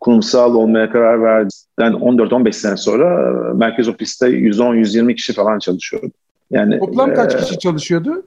[0.00, 6.10] kurumsal olmaya karar verdikten 14-15 sene sonra e, merkez ofiste 110-120 kişi falan çalışıyordu.
[6.50, 8.22] Yani Toplam kaç e, kişi çalışıyordu?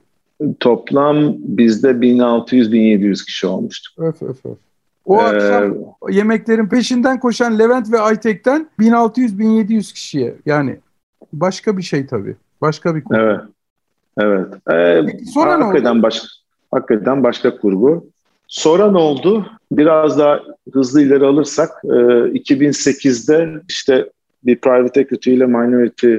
[0.60, 3.90] Toplam bizde 1600-1700 kişi olmuştu.
[3.98, 4.58] Öf öf öf.
[5.04, 5.74] O ee, akşam
[6.10, 10.78] yemeklerin peşinden koşan Levent ve Aytek'ten 1600-1700 kişiye yani
[11.32, 12.36] başka bir şey tabii.
[12.60, 13.20] Başka bir kurgu.
[13.20, 13.40] Evet.
[14.18, 14.46] Evet.
[14.70, 16.02] Ee, Peki sonra hakikaten ne oldu?
[16.02, 16.26] Başka,
[16.70, 18.06] hakikaten başka kurgu.
[18.48, 19.46] Sonra ne oldu?
[19.72, 20.40] Biraz daha
[20.72, 24.10] hızlı ileri alırsak 2008'de e, işte
[24.44, 26.16] bir private equity ile minority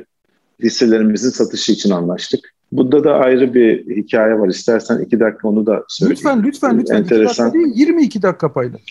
[0.64, 2.54] hisselerimizin satışı için anlaştık.
[2.72, 4.50] Burada da ayrı bir hikaye var.
[4.50, 6.18] İstersen iki dakika onu da söyleyeyim.
[6.18, 6.98] Lütfen lütfen lütfen.
[6.98, 7.46] Enteresan.
[7.46, 8.82] dakika değil, 22 dakika paylaş.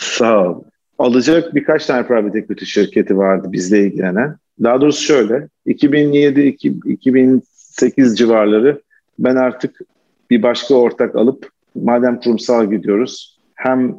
[0.00, 0.62] Sağ ol.
[0.98, 4.36] Alacak birkaç tane private equity şirketi vardı bizle ilgilenen.
[4.62, 5.48] Daha doğrusu şöyle.
[5.66, 8.82] 2007-2008 civarları
[9.18, 9.80] ben artık
[10.30, 13.98] bir başka ortak alıp madem kurumsal gidiyoruz hem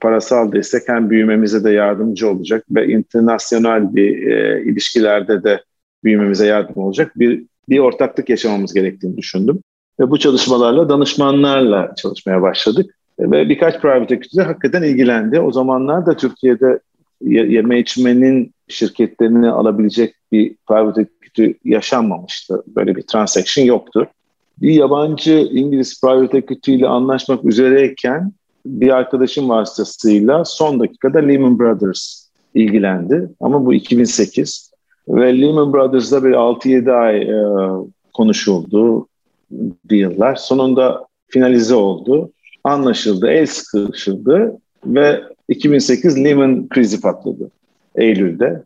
[0.00, 5.62] parasal destek hem büyümemize de yardımcı olacak ve internasyonel bir e, ilişkilerde de
[6.04, 9.58] büyümemize yardım olacak bir bir ortaklık yaşamamız gerektiğini düşündüm.
[10.00, 12.94] Ve bu çalışmalarla danışmanlarla çalışmaya başladık.
[13.20, 15.40] Ve birkaç private equity hakikaten ilgilendi.
[15.40, 16.80] O zamanlar da Türkiye'de
[17.20, 22.62] yeme içmenin şirketlerini alabilecek bir private equity yaşanmamıştı.
[22.66, 24.06] Böyle bir transaction yoktu.
[24.58, 28.32] Bir yabancı İngiliz private equity ile anlaşmak üzereyken
[28.66, 33.28] bir arkadaşım vasıtasıyla son dakikada Lehman Brothers ilgilendi.
[33.40, 34.73] Ama bu 2008.
[35.08, 37.36] Ve Lehman Brothers'da bir 6-7 ay e,
[38.14, 39.06] konuşuldu
[39.90, 40.34] deal'lar.
[40.34, 42.30] Sonunda finalize oldu.
[42.64, 47.50] Anlaşıldı, el sıkışıldı ve 2008 Lehman krizi patladı
[47.94, 48.62] Eylül'de.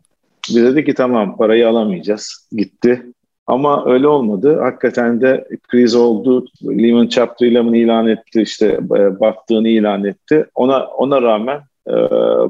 [0.48, 2.48] Biz dedik ki tamam parayı alamayacağız.
[2.52, 3.02] Gitti.
[3.46, 4.60] Ama öyle olmadı.
[4.60, 6.46] Hakikaten de kriz oldu.
[6.64, 8.42] Lehman Chapter 11 ilan etti.
[8.42, 10.46] işte e, battığını ilan etti.
[10.54, 11.94] Ona ona rağmen e,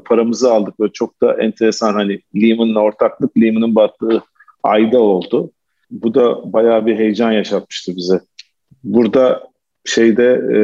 [0.05, 0.79] paramızı aldık.
[0.79, 4.23] Böyle çok da enteresan hani Lehman'la ortaklık Lehman'ın battığı
[4.63, 5.51] ayda oldu.
[5.91, 8.19] Bu da bayağı bir heyecan yaşatmıştı bize.
[8.83, 9.43] Burada
[9.85, 10.59] şeyde e,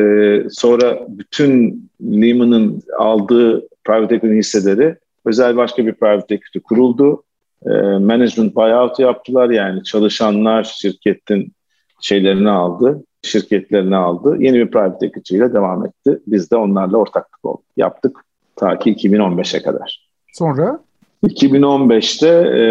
[0.49, 7.23] sonra bütün Lehman'ın aldığı private equity hisseleri özel başka bir private equity kuruldu.
[7.65, 11.53] E, management buyout yaptılar yani çalışanlar şirketin
[12.01, 14.37] şeylerini aldı, şirketlerini aldı.
[14.39, 16.19] Yeni bir private equity ile devam etti.
[16.27, 18.24] Biz de onlarla ortaklık oldu, yaptık
[18.55, 20.09] ta ki 2015'e kadar.
[20.33, 20.79] Sonra?
[21.23, 22.63] 2015'te e,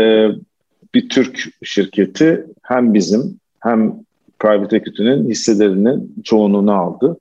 [0.95, 3.95] bir Türk şirketi hem bizim hem
[4.39, 7.17] private equity'nin hisselerinin çoğunluğunu aldı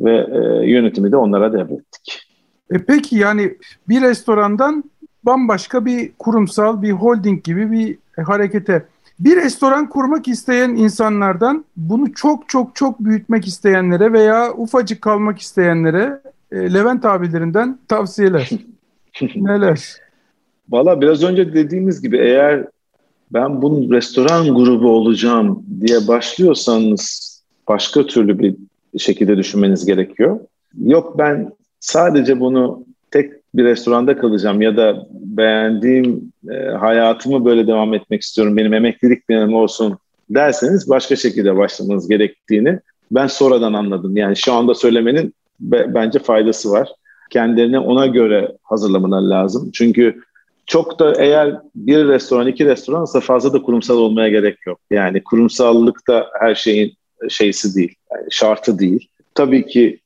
[0.00, 2.22] ve e, yönetimi de onlara devrettik.
[2.70, 3.54] E peki yani
[3.88, 4.84] bir restorandan
[5.22, 8.84] bambaşka bir kurumsal, bir holding gibi bir harekete
[9.20, 16.20] bir restoran kurmak isteyen insanlardan bunu çok çok çok büyütmek isteyenlere veya ufacık kalmak isteyenlere
[16.52, 18.50] e, Levent abilerinden tavsiyeler.
[19.36, 19.96] Neler?
[20.68, 22.66] Valla biraz önce dediğimiz gibi eğer
[23.32, 27.28] ben bunun restoran grubu olacağım diye başlıyorsanız
[27.68, 28.56] başka türlü bir
[28.98, 30.40] şekilde düşünmeniz gerekiyor.
[30.84, 37.94] Yok ben sadece bunu tek bir restoranda kalacağım ya da beğendiğim e, hayatımı böyle devam
[37.94, 39.98] etmek istiyorum, benim emeklilik benim olsun
[40.30, 42.80] derseniz başka şekilde başlamanız gerektiğini
[43.10, 44.16] ben sonradan anladım.
[44.16, 46.88] Yani şu anda söylemenin be, bence faydası var.
[47.30, 49.70] Kendilerini ona göre hazırlamalar lazım.
[49.72, 50.20] Çünkü
[50.66, 54.80] çok da eğer bir restoran, iki restoransa fazla da kurumsal olmaya gerek yok.
[54.90, 56.92] Yani kurumsallık da her şeyin
[57.28, 59.08] şeysi değil, yani şartı değil.
[59.34, 60.00] Tabii ki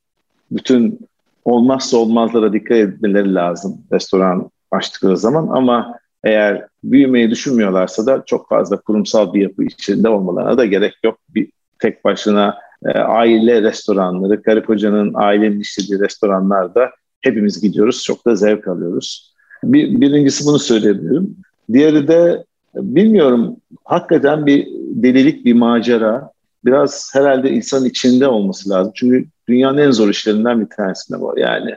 [0.51, 0.99] bütün
[1.45, 8.81] olmazsa olmazlara dikkat etmeleri lazım restoran açtıkları zaman ama eğer büyümeyi düşünmüyorlarsa da çok fazla
[8.81, 11.17] kurumsal bir yapı içinde olmalarına da gerek yok.
[11.29, 16.91] Bir tek başına e, aile restoranları, karı kocanın ailenin işlediği restoranlarda
[17.21, 18.03] hepimiz gidiyoruz.
[18.03, 19.33] Çok da zevk alıyoruz.
[19.63, 21.35] Bir, birincisi bunu söyleyebilirim.
[21.73, 22.43] Diğeri de
[22.75, 26.31] bilmiyorum hakikaten bir delilik, bir macera.
[26.65, 28.91] Biraz herhalde insan içinde olması lazım.
[28.95, 31.37] Çünkü dünyanın en zor işlerinden bir tanesinde var.
[31.37, 31.75] Yani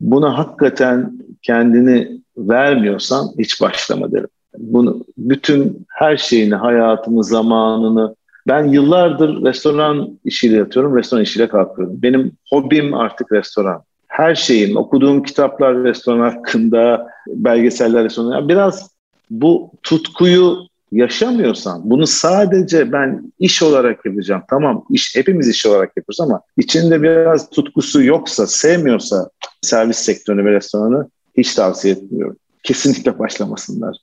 [0.00, 4.28] buna hakikaten kendini vermiyorsan hiç başlama derim.
[4.58, 8.14] Bunu bütün her şeyini, hayatımı, zamanını
[8.48, 12.02] ben yıllardır restoran işiyle yatıyorum, restoran işiyle kalkıyorum.
[12.02, 13.82] Benim hobim artık restoran.
[14.08, 18.48] Her şeyim, okuduğum kitaplar restoran hakkında, belgeseller restoran.
[18.48, 18.90] Biraz
[19.30, 20.56] bu tutkuyu
[20.92, 24.42] yaşamıyorsan, bunu sadece ben iş olarak yapacağım.
[24.50, 29.30] Tamam, iş hepimiz iş olarak yapıyoruz ama içinde biraz tutkusu yoksa, sevmiyorsa
[29.62, 32.36] servis sektörünü ve restoranı hiç tavsiye etmiyorum.
[32.62, 33.96] Kesinlikle başlamasınlar.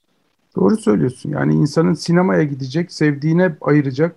[0.55, 1.29] Doğru söylüyorsun.
[1.29, 4.15] Yani insanın sinemaya gidecek, sevdiğine ayıracak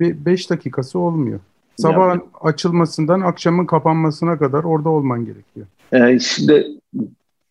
[0.00, 1.40] 5 dakikası olmuyor.
[1.76, 5.66] Sabahın yani, açılmasından akşamın kapanmasına kadar orada olman gerekiyor.
[5.92, 6.66] Yani şimdi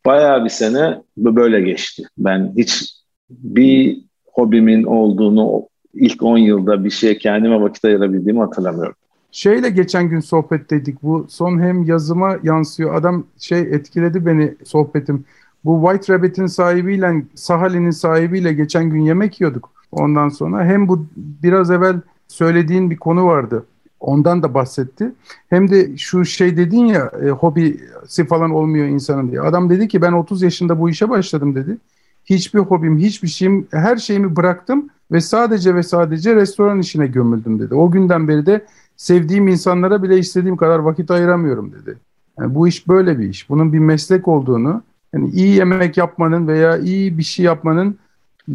[0.05, 2.03] bayağı bir sene böyle geçti.
[2.17, 2.93] Ben hiç
[3.29, 4.01] bir
[4.33, 8.95] hobimin olduğunu ilk 10 yılda bir şeye kendime vakit ayırabildiğimi hatırlamıyorum.
[9.31, 11.03] Şeyle geçen gün sohbet dedik.
[11.03, 12.95] Bu son hem yazıma yansıyor.
[12.95, 15.25] Adam şey etkiledi beni sohbetim.
[15.65, 19.71] Bu White Rabbit'in sahibiyle Sahali'nin sahibiyle geçen gün yemek yiyorduk.
[19.91, 21.95] Ondan sonra hem bu biraz evvel
[22.30, 23.65] söylediğin bir konu vardı.
[24.00, 25.12] Ondan da bahsetti.
[25.50, 29.42] Hem de şu şey dedin ya e, hobisi falan olmuyor insanın diye.
[29.42, 31.78] Adam dedi ki ben 30 yaşında bu işe başladım dedi.
[32.26, 37.76] Hiçbir hobim, hiçbir şeyim, her şeyimi bıraktım ve sadece ve sadece restoran işine gömüldüm dedi.
[37.76, 38.65] O günden beri de
[38.98, 41.98] sevdiğim insanlara bile istediğim kadar vakit ayıramıyorum dedi.
[42.39, 43.50] Yani bu iş böyle bir iş.
[43.50, 44.82] Bunun bir meslek olduğunu,
[45.13, 47.98] yani iyi yemek yapmanın veya iyi bir şey yapmanın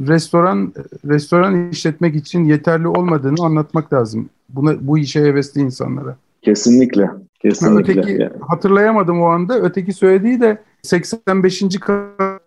[0.09, 0.73] restoran
[1.09, 4.29] restoran işletmek için yeterli olmadığını anlatmak lazım.
[4.49, 6.17] Buna bu işe hevesli insanlara.
[6.43, 7.11] Kesinlikle.
[7.43, 7.93] Kesinlikle.
[7.93, 8.31] Öteki yani.
[8.41, 9.61] hatırlayamadım o anda.
[9.61, 11.63] Öteki söylediği de 85.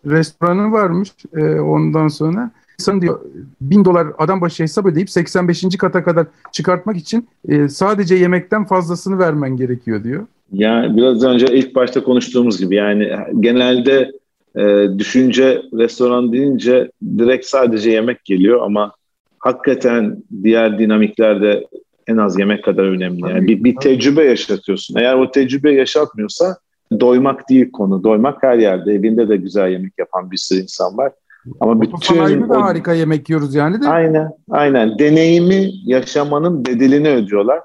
[0.05, 2.51] restoranı varmış e, ondan sonra.
[2.79, 3.19] İnsan diyor
[3.61, 5.77] bin dolar adam başı hesap ödeyip 85.
[5.77, 10.25] kata kadar çıkartmak için e, sadece yemekten fazlasını vermen gerekiyor diyor.
[10.53, 14.11] Yani biraz önce ilk başta konuştuğumuz gibi yani genelde
[14.57, 18.91] e, düşünce restoran deyince direkt sadece yemek geliyor ama
[19.39, 21.67] hakikaten diğer dinamiklerde
[22.07, 23.21] en az yemek kadar önemli.
[23.21, 24.95] Yani bir, bir tecrübe yaşatıyorsun.
[24.99, 26.57] Eğer o tecrübe yaşatmıyorsa
[26.99, 28.03] doymak değil konu.
[28.03, 28.93] Doymak her yerde.
[28.93, 31.11] Evinde de güzel yemek yapan bir sürü insan var.
[31.59, 33.87] Ama bütün o, harika yemek yiyoruz yani de.
[33.87, 34.99] Aynen, aynen.
[34.99, 37.59] Deneyimi yaşamanın bedelini ödüyorlar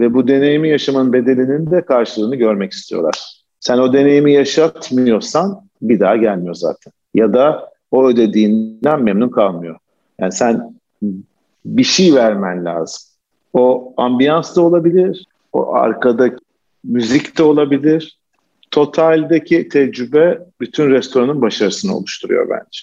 [0.00, 3.42] ve bu deneyimi yaşamanın bedelinin de karşılığını görmek istiyorlar.
[3.60, 6.92] Sen o deneyimi yaşatmıyorsan bir daha gelmiyor zaten.
[7.14, 9.76] Ya da o ödediğinden memnun kalmıyor.
[10.18, 10.74] Yani sen
[11.64, 13.02] bir şey vermen lazım.
[13.52, 16.30] O ambiyans da olabilir, o arkada
[16.84, 18.18] müzik de olabilir.
[18.70, 22.80] Totaldeki tecrübe bütün restoranın başarısını oluşturuyor bence.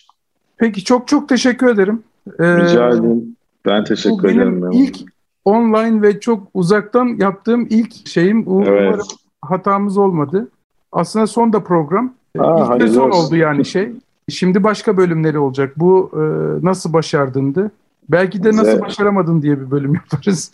[0.57, 2.03] Peki çok çok teşekkür ederim.
[2.39, 3.35] Ee, Rica ederim.
[3.65, 4.61] Ben teşekkür bu ederim.
[4.61, 4.97] Benim ilk
[5.45, 8.43] online ve çok uzaktan yaptığım ilk şeyim.
[8.47, 9.01] Umarım evet.
[9.41, 10.49] hatamız olmadı.
[10.91, 12.13] Aslında son da program.
[12.39, 13.25] Aa, ilk ve son olsun.
[13.25, 13.91] oldu yani şey.
[14.29, 15.73] Şimdi başka bölümleri olacak.
[15.77, 16.21] Bu e,
[16.65, 17.71] nasıl başardındı?
[18.09, 18.81] Belki de nasıl evet.
[18.81, 20.51] başaramadın diye bir bölüm yaparız.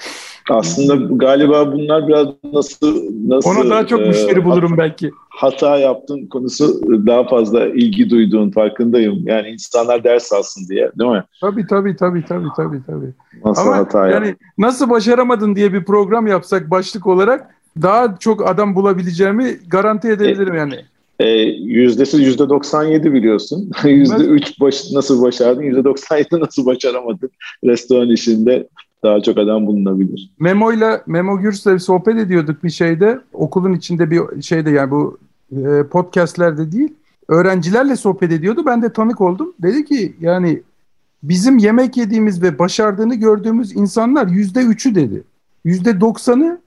[0.49, 5.11] Aslında galiba bunlar biraz nasıl nasıl ona daha çok müşteri e, bulurum belki.
[5.29, 9.27] Hata yaptığın konusu daha fazla ilgi duyduğun farkındayım.
[9.27, 11.23] Yani insanlar ders alsın diye, değil mi?
[11.41, 13.13] Tabii tabii tabii tabii tabii tabii.
[13.45, 14.37] Nasıl Ama hata yani yap?
[14.57, 20.57] nasıl başaramadın diye bir program yapsak başlık olarak daha çok adam bulabileceğimi garanti edebilirim e,
[20.57, 20.85] yani.
[21.19, 23.71] E, yüzdesi yüzde 97 biliyorsun.
[23.85, 27.29] Yüzde 3 baş, nasıl başardın, yüzde 97 nasıl başaramadın
[27.63, 28.67] restoran işinde
[29.03, 30.31] daha çok adam bulunabilir.
[30.39, 33.19] Memo'yla Memo Gürs'le sohbet ediyorduk bir şeyde.
[33.33, 35.17] Okulun içinde bir şeyde yani bu
[35.51, 36.93] e, podcastlerde değil.
[37.27, 38.63] Öğrencilerle sohbet ediyordu.
[38.65, 39.53] Ben de tanık oldum.
[39.59, 40.61] Dedi ki yani
[41.23, 45.23] bizim yemek yediğimiz ve başardığını gördüğümüz insanlar yüzde üçü dedi.
[45.65, 46.59] Yüzde doksanı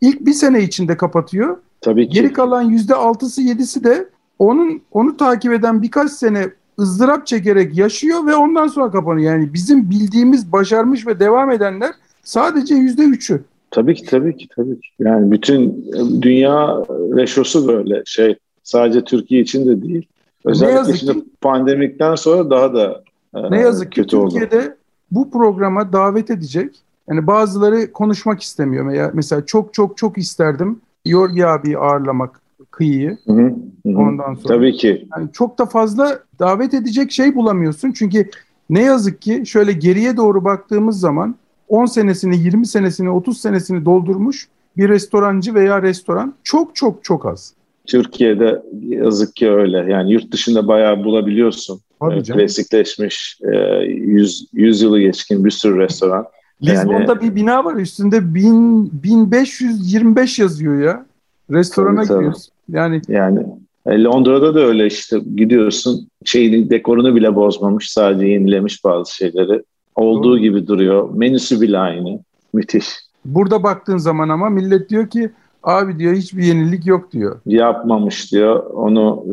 [0.00, 1.56] ilk bir sene içinde kapatıyor.
[1.80, 2.14] Tabii ki.
[2.14, 8.26] Geri kalan yüzde altısı yedisi de onun onu takip eden birkaç sene ızdırap çekerek yaşıyor
[8.26, 9.32] ve ondan sonra kapanıyor.
[9.32, 11.90] Yani bizim bildiğimiz başarmış ve devam edenler
[12.22, 13.42] sadece yüzde üçü.
[13.70, 14.88] Tabii ki tabii ki tabii ki.
[14.98, 15.90] Yani bütün
[16.22, 16.84] dünya
[17.16, 18.36] reşosu böyle şey.
[18.62, 20.06] Sadece Türkiye için de değil.
[20.44, 23.02] Özellikle ne yazık şimdi ki, pandemikten sonra daha da
[23.34, 24.74] e, ne yazık ki Türkiye'de oldu.
[25.10, 26.74] bu programa davet edecek.
[27.10, 29.10] Yani bazıları konuşmak istemiyor.
[29.14, 30.80] Mesela çok çok çok isterdim
[31.10, 32.40] Yorgi abi ağırlamak
[32.70, 33.18] kıyıyı.
[33.26, 33.54] Hı hı,
[33.86, 33.98] hı.
[33.98, 34.54] Ondan sonra.
[34.54, 35.08] Tabii ki.
[35.16, 37.92] Yani çok da fazla davet edecek şey bulamıyorsun.
[37.92, 38.30] Çünkü
[38.70, 41.34] ne yazık ki şöyle geriye doğru baktığımız zaman
[41.68, 47.54] 10 senesini, 20 senesini, 30 senesini doldurmuş bir restorancı veya restoran çok çok çok az.
[47.86, 49.92] Türkiye'de yazık ki öyle.
[49.92, 51.80] Yani yurt dışında bayağı bulabiliyorsun.
[52.00, 52.22] Tabii.
[52.22, 53.38] Klasikleşmiş,
[53.86, 56.26] 100, 100 yılı geçkin bir sürü restoran.
[56.62, 61.06] Lizbon'da yani, bir bina var üstünde 1000, 1525 yazıyor ya.
[61.50, 62.52] Restorana tabii, giriyorsun.
[62.68, 63.46] Yani yani
[63.86, 69.62] e, Londra'da da öyle işte gidiyorsun şeyin dekorunu bile bozmamış sadece yenilemiş bazı şeyleri.
[69.94, 70.38] Olduğu Doğru.
[70.38, 71.10] gibi duruyor.
[71.14, 72.20] Menüsü bile aynı.
[72.52, 72.88] Müthiş.
[73.24, 75.30] Burada baktığın zaman ama millet diyor ki
[75.62, 77.40] abi diyor hiçbir yenilik yok diyor.
[77.46, 78.64] Yapmamış diyor.
[78.64, 79.24] Onu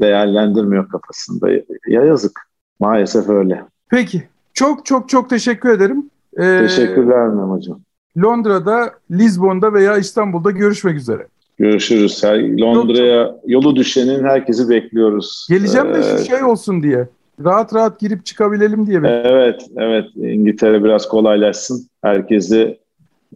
[0.00, 1.50] değerlendirmiyor kafasında.
[1.88, 2.40] Ya yazık.
[2.80, 3.64] Maalesef öyle.
[3.88, 4.22] Peki.
[4.54, 6.10] Çok çok çok teşekkür ederim.
[6.36, 7.80] Ee, Teşekkürler Mem Hocam.
[8.22, 11.26] Londrada'da, Lizbon'da veya İstanbul'da görüşmek üzere.
[11.58, 12.24] Görüşürüz.
[12.60, 15.46] Londra'ya yolu düşenin herkesi bekliyoruz.
[15.50, 17.08] Geleceğim de ee, şey olsun diye.
[17.44, 19.00] Rahat rahat girip çıkabilelim diye.
[19.04, 20.04] Evet, evet.
[20.16, 21.86] İngiltere biraz kolaylaşsın.
[22.02, 22.78] Herkesi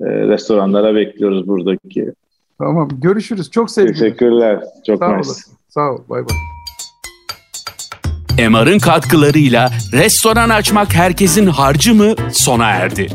[0.01, 2.13] e, restoranlara bekliyoruz buradaki.
[2.59, 2.89] Tamam.
[3.03, 3.51] Görüşürüz.
[3.51, 3.95] Çok sevgiler.
[3.95, 4.61] Teşekkürler.
[4.87, 5.17] Çok Sağ nice.
[5.17, 5.53] olasın.
[5.69, 5.99] Sağ ol.
[6.09, 6.60] Bay bay.
[8.48, 13.09] MR'ın katkılarıyla restoran açmak herkesin harcı mı sona erdi.